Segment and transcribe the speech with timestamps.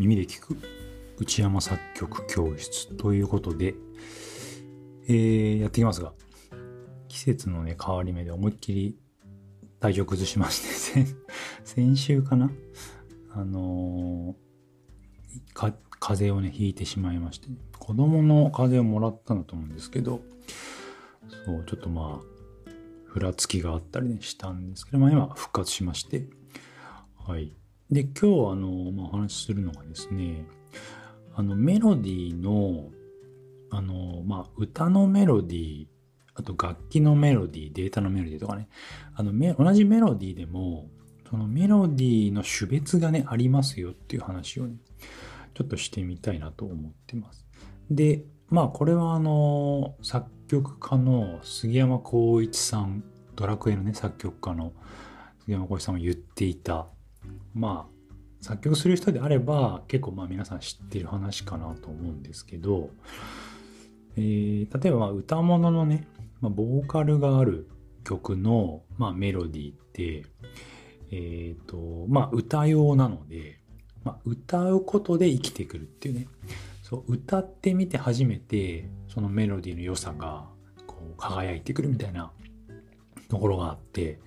[0.00, 0.56] 耳で聞く
[1.18, 3.74] 内山作曲教室ということで、
[5.06, 6.14] えー、やっていきますが、
[7.08, 8.98] 季節のね、変わり目で思いっきり
[9.78, 11.06] 体調崩しまして
[11.64, 12.50] 先週かな
[13.32, 17.48] あのー、風邪をね、ひいてしまいまして、
[17.78, 20.22] 子供の風邪をもらったんだと思うんですけど、
[21.44, 22.70] そう、ちょっとまあ、
[23.04, 26.26] ふらつきがあったりね、したんですけど、まあ今復活しまして、
[27.18, 27.59] はい。
[27.90, 30.46] で、今日あの、まあ、お話しするのがですね、
[31.34, 32.88] あの、メロディーの、
[33.70, 35.86] あの、まあ、歌のメロディー、
[36.34, 38.68] あと楽器のメロディー、データのメロディーとかね、
[39.14, 40.88] あの、同じメロディーでも、
[41.28, 44.76] そのメロディーの種別がね、ありますよっていう話をね、
[45.54, 47.46] ちょっとしてみたいなと思ってます。
[47.90, 53.02] で、まあ、これはあの、作曲家の杉山浩一さん、
[53.34, 54.72] ドラクエのね、作曲家の
[55.40, 56.86] 杉山浩一さんが言っていた
[57.54, 58.00] まあ
[58.40, 62.90] 作曲する人であれば結構まあ皆さん知ってる話かなと思うんですけど、
[64.16, 66.06] えー、例えば歌物のね、
[66.40, 67.68] まあ、ボーカルがある
[68.04, 70.24] 曲の、まあ、メロディーって、
[71.10, 73.60] えっ、ー、と、まあ歌用なので、
[74.04, 76.28] まあ、歌うことで生きてくるっていうね、
[76.82, 80.46] そう歌ってみて初めてそのメロディーの良さが
[80.86, 82.32] こう輝いてくるみたいな
[83.28, 84.18] ところがあって、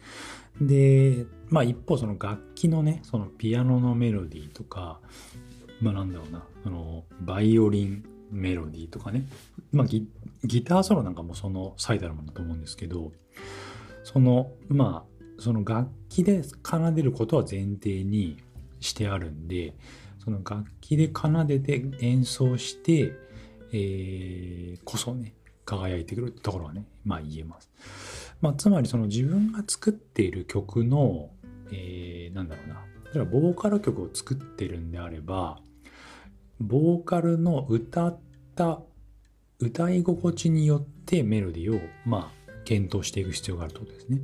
[0.62, 5.00] で、まあ一方その楽器のね、そのピアノのメロディーとか、
[5.82, 9.26] まあなんだろうな、そのバイオリンメロディーとかね、
[9.72, 13.12] まあギターソロなんかもその最たるものだと思うんですけど、
[14.04, 18.38] その、まあ、その楽器で奏でることは前提に
[18.80, 19.74] してあるんで、
[20.24, 23.14] その楽器で奏でて演奏して、
[23.72, 25.34] えー、こそね、
[25.66, 27.70] 輝いてくるってところはね、まあ言えます。
[28.44, 31.30] まあ、つまりその自分が作っている曲の、
[31.72, 32.84] えー、なんだろうな。
[33.14, 35.62] 例えばボーカル曲を作ってるんであれば、
[36.60, 38.20] ボーカルの歌っ
[38.54, 38.82] た
[39.60, 44.20] 歌い心地によってメロディーを、まあ、検討していく必要があるってことですね。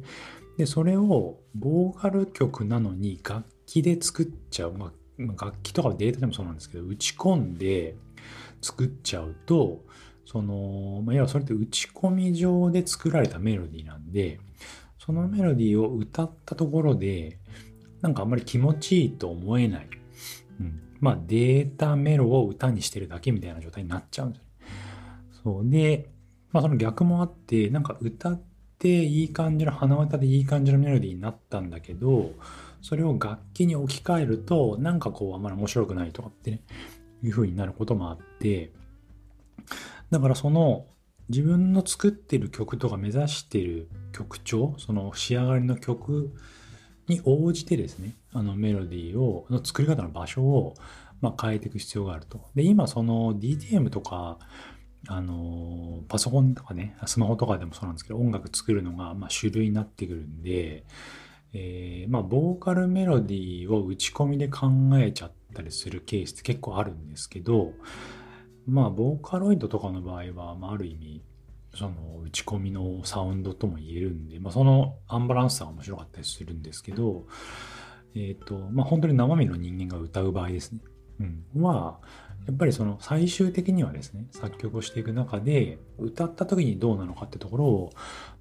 [0.57, 4.73] で、それをボーカル曲なのに楽器で作っちゃう。
[4.73, 7.95] まあ、楽器とかデータでもそうなんですけど、打ち込んで
[8.61, 9.85] 作っちゃうと、
[10.31, 14.39] その、まあ、要はそれって打ち込み上で作られたメロディーなんで、
[14.99, 17.39] そのメロディーを歌ったところで、
[18.01, 19.87] なんかあんまり気持ちいいと思えない。
[20.59, 20.81] うん。
[20.99, 24.51] まあデータメロを歌にしてるだけみたいな状態になっちゃうんですよね。
[25.43, 25.67] そう。
[25.67, 26.11] で、
[26.51, 28.41] まあその逆もあって、なんか歌っ
[28.77, 32.33] ていい感じの鼻歌でいい感じのメロディーになったんだけど、
[32.83, 36.61] それを楽器に置き換えると、なんかこうあんまり面白くないとかってね、
[37.23, 38.71] いう風になることもあって、
[40.11, 40.87] だからその
[41.29, 46.33] 自分の作ってる曲とか目指してる曲調、その仕上がりの曲
[47.07, 50.73] に応じてですね、あのメロディーを、の作り方の場所を、
[51.21, 52.49] まあ、変えていく必要があると。
[52.55, 54.39] で、今その DTM とか、
[55.07, 60.83] あの、パソコンとかね、スマホとかでもそうなんですけど、音楽作るのが、まあ、主類になってくるんで、
[61.53, 67.73] えー、まあ、ボーカルメロディーを打ち込みで考えちゃったりするケースって結構あるんですけど、
[68.69, 71.21] まあ、ボーカロイドとかの場合は、まあ、ある意味、
[71.75, 77.25] その打ち込みのサウンドとも言えるんで、まあ、そのアンバランスさが面白かったりするんですけど、
[78.15, 80.79] えっ、ー、と、まあ、本当に生身の人間が歌う場合ですね。
[81.19, 81.61] うん。
[81.61, 81.99] は、
[82.47, 87.93] やっぱりその最終的にはですね、作曲をしていく中で、歌った時にどうなのかってところを、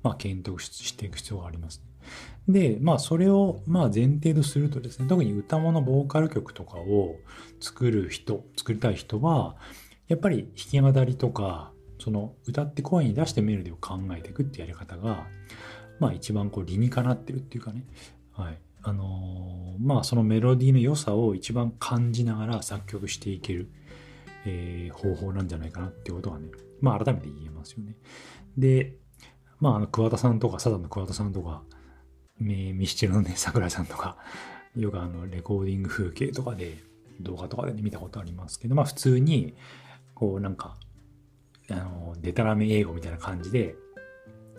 [0.03, 1.85] まあ、検討していく必要があります、ね。
[2.49, 7.17] で、まあ、それを、まあ、前提とするとですね、特に歌物ボーカル曲とかを
[7.61, 9.57] 作る人、作りたい人は、
[10.09, 15.27] やっぱり弾き語りとか、その歌って声に出してメロディを考えていくってやり方が、
[16.01, 17.85] まあ一番こう理にかなってるっていうかね。
[18.33, 18.59] はい。
[18.83, 23.69] あのー、まあそのメロディーの良さを一番感じながら作曲していける、
[24.47, 26.49] えー、方法なんじゃないかなってことはね、
[26.81, 27.97] まあ改めて言えますよね。
[28.57, 28.95] で、
[29.61, 31.63] まああの桑田さんとか、サザンの桑田さんとか、
[32.39, 34.17] ミスチルのね、桜井さんとか、
[34.77, 36.79] よくあのレコーディング風景とかで、
[37.21, 39.55] 動画とかで、ね、見たことありますけど、まあ普通に、
[40.19, 40.77] こうなんか、
[41.71, 43.77] あの、デタラメ英語みたいな感じで、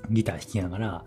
[0.10, 1.06] ギター弾きながら、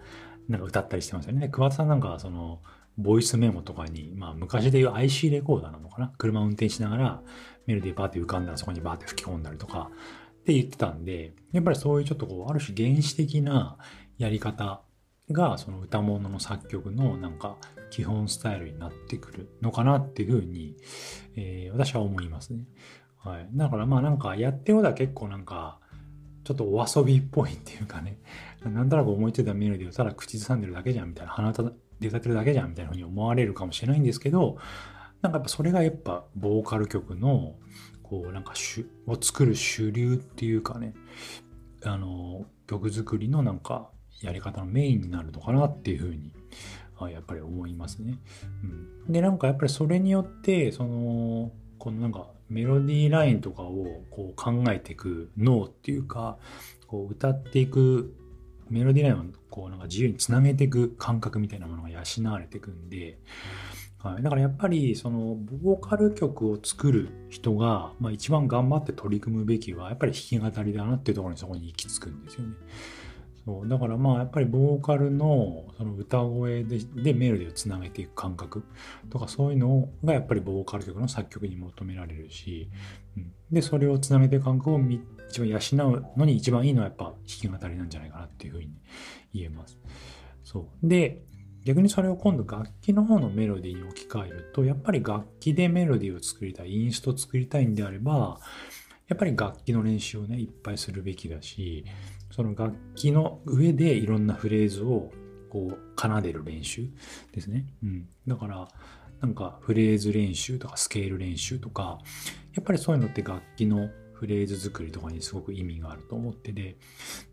[0.48, 1.48] なんか歌ったりしてますよね。
[1.48, 2.60] 桑田さんなんかその、
[2.98, 6.12] ボイスメモとかに、まあ昔で言う IC レコーダーなのかな？
[6.18, 7.22] 車運転しながら
[7.66, 9.90] メロディーバーって浮かんだらそこにバーって吹き込んだりとか
[10.40, 13.78] って言ってたんで、やっぱりそういうちょっとこう、ある種原始的な
[14.18, 14.82] やり方
[15.30, 17.56] がその歌物の作曲のなんか
[17.90, 20.76] 基本スタイルになってくるのかなっていうふうに、
[21.36, 22.64] えー、私は思いますね。
[23.24, 23.48] はい。
[23.52, 25.78] だからまあなんかやってようだ結構なんか、
[26.44, 28.18] ちょっとお遊びっぽいっていうかね、
[28.64, 34.58] なんとなく思いついたメロディーをただ口ずさんでるだけじゃんみたいな、鼻で歌ってるだけじゃんみたいなふうに思われるかもしれないんですけど、
[35.22, 37.54] なんかやっぱそれがやっぱボーカル曲の
[38.02, 40.94] こうなんか主を作る主流っていうかね
[41.84, 43.88] あの曲作りのなんか
[44.20, 46.32] やり方のメインになるのかなっていうふうに
[47.10, 48.18] やっぱり思いますね。
[48.62, 56.36] うん、でなんかやっぱりそれによってそのこのなんかメロディーラインとかをこう考えていく脳っていうか
[56.86, 58.14] こう歌っていく
[58.68, 61.98] メロディーラインをこうなんか自由につなげていく感覚みたいなものが養
[62.30, 63.18] われていくんで、
[63.98, 72.54] はい、だからやっぱりそのボーカル曲を作る人が、まあ、一番頑張って取り組むべきはやっぱり弾き語りだなっていうところにそこに行き着くんですよね。
[73.44, 73.68] そう。
[73.68, 78.64] だからまあやっぱりボーカルのその歌声ででメロディーをつなげていく感覚
[79.10, 82.70] とかそういうのがやっぱりボーカル曲の作曲に求められるし、
[83.16, 84.80] うん、でそれをつなげていく感覚を
[85.30, 85.58] 一番養
[85.90, 88.70] うのに一番いいのはやっぱ弾き語りなんじゃないかなっていうふうに
[89.34, 89.78] 言えます。
[90.44, 90.88] そう。
[90.88, 91.22] で
[91.64, 98.40] 逆にそれを今度楽器の方のメロディーに置き換えるとやっぱり楽器でメロディーを作りたいインスト作りたいんであれば
[99.08, 101.84] やっぱり楽器の練習をねいっぱいするべきだし
[102.32, 105.12] その楽器の上でいろんなフレーズを
[105.50, 106.88] こう奏でる練習
[107.32, 107.66] ですね。
[107.82, 108.08] うん。
[108.26, 108.68] だから、
[109.20, 111.98] なんかフレーズ練習とかスケール練習とか、
[112.54, 116.76] やっぱりそういうのって楽器のフレーズ作りとかにすごく意味があると思ってて、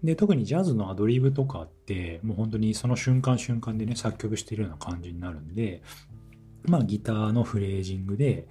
[0.03, 5.81] で、特にジャズのアドリブとかって、もう本当にその瞬間瞬間でね、作曲してるような感じになるんで、
[6.65, 8.49] まあギターのフレージングで、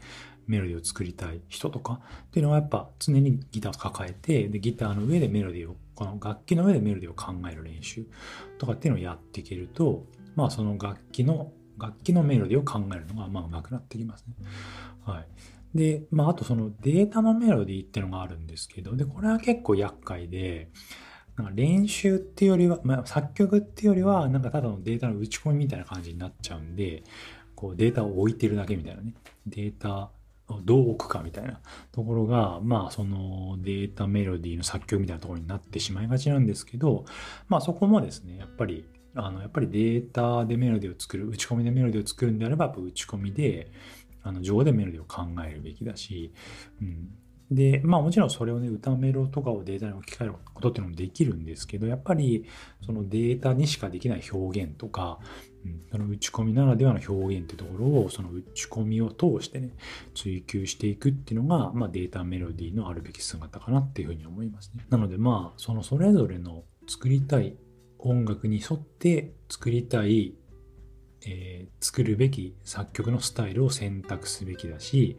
[0.49, 8.05] メロディーを作りたい人とかっていうのはやっぱ常にギターを抱えて、で、ギターの上でメロディーを、この楽器の上でメロディーを考える練習
[8.59, 10.05] とかっていうのをやっていけると、
[10.35, 14.35] まあその楽器の、楽器のメロディーを考えるのがまあ上手くなってきますね。
[15.05, 15.27] はい。
[15.75, 20.71] で、まああとそのデータのメロディーっていうのがあるんですけど、で、これは結構厄介で、
[21.37, 27.05] なんか練習っていうよりは、まあ、作曲っていうよりは、なんかただのデータの打ち込みみたいな感じになっちゃうんで、
[27.55, 29.15] こうデータを置いてるだけみたいなね。
[29.47, 30.11] データ
[30.65, 31.61] どう置くかみたいな
[31.93, 37.05] ところが、まあそのデータメロディーの作曲みたいなところになってしまいがちなんですけど、
[37.49, 38.85] まあそこもですね、やっぱり、
[39.15, 43.71] あの、やっぱりデータでメロディーを作る、打ち込みでメロディーを作るんであれば、打ち込みで、
[44.23, 46.33] あの、上でメロディーを考えるべきだし、
[46.81, 47.09] うん。
[47.51, 52.45] で、まあもちろんそれをね、歌メロとかをデータに置き換えることっていうのもできるんですけど、やっぱり
[52.85, 55.19] そのデータにしかできない表現とか、
[55.65, 59.75] うん、その打ち込みならではの表現っていうところを、その打ち込みを通してね、
[60.15, 64.85] 追求していくっていうのが、まあデータメロディーのあるべき姿かなっていうふうに思いますね。
[64.91, 67.57] なのでまあ、そのそれぞれの作りたい
[67.99, 70.35] 音楽に沿って作りたい
[71.27, 75.19] えー、作るべき作曲のスタイルを選択すべきだし、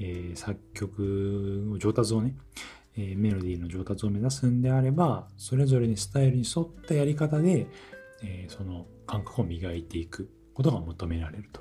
[0.00, 2.34] えー、作曲の上達をね、
[2.96, 7.66] えー、メロディーの上達を目指すんであれば、それぞれにスタイルに沿ったやり方で、
[8.22, 11.60] えその感覚を磨いていくことが求められると。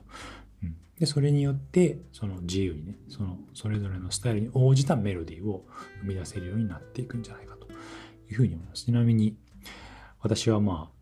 [0.64, 5.66] うん、で、それによって、その自由にね、そのそれぞれのスタイルに応じたメロディーを
[6.02, 7.68] 生み出せるようになっていくんじゃないかと
[8.30, 8.86] いうふうに思います。
[8.86, 9.36] ちなみに、
[10.22, 10.93] 私はまあ、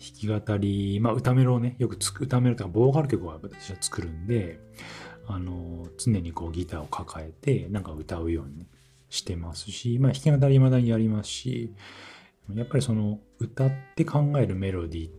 [0.00, 4.60] 弾き語り、まあ歌メロをね、よくつく、歌メロとかボーカル曲を私は作るんで、
[5.26, 8.66] あの、常にこうギターを抱えて、なんか歌うように
[9.08, 11.74] してますし、まあ弾き語り未だにやりますし、
[12.54, 15.10] やっぱりその歌って考えるメロディ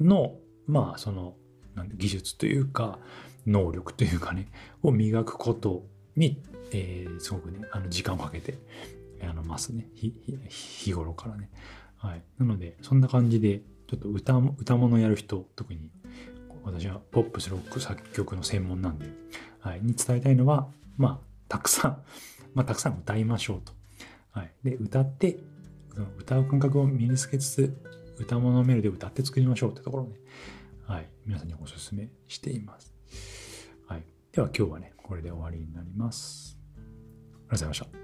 [0.00, 0.36] ーの、
[0.66, 1.34] まあその、
[1.96, 2.98] 技術というか、
[3.46, 4.48] 能力というかね、
[4.82, 5.84] を磨くこと
[6.16, 6.42] に、
[6.72, 8.58] えー、すごくね、あの時間をかけて、
[9.22, 9.88] あの、ますね。
[9.94, 11.50] 日頃からね。
[12.04, 12.22] はい。
[12.38, 15.90] なので、そんな感じで、ちょっと歌、歌物やる人、特に、
[16.62, 19.06] 私はポップスロック作曲の専門なんで、
[19.60, 20.68] はい、に伝えたいのは、
[20.98, 22.02] まあ、たくさん、
[22.52, 23.72] まあ、たくさん歌いましょうと。
[24.32, 24.52] はい。
[24.62, 25.38] で、歌って、
[26.18, 27.76] 歌う感覚を身につけつつ、
[28.18, 30.16] 歌物メロディを歌って作りましょうってところをね、
[30.86, 32.92] はい、皆さんにお勧めしています。
[33.86, 34.04] はい。
[34.30, 36.58] では今日はね、これで終わりになります。
[36.76, 38.03] ありがとうございました。